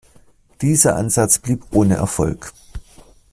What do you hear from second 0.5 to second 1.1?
Dieser